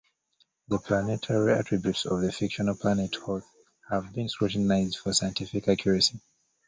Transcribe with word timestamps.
The 0.67 0.79
planetary 0.79 1.53
attributes 1.53 2.07
of 2.07 2.21
the 2.21 2.31
fictional 2.31 2.73
planet 2.73 3.13
Hoth 3.23 3.45
have 3.87 4.13
been 4.15 4.29
scrutinized 4.29 4.97
for 4.97 5.13
scientific 5.13 5.67
accuracy. 5.67 6.19